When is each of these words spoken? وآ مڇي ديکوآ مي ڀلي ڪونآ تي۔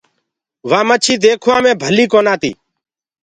وآ 0.69 0.79
مڇي 0.87 1.13
ديکوآ 1.21 1.57
مي 1.63 1.71
ڀلي 1.81 2.05
ڪونآ 2.11 2.33
تي۔ 2.41 2.51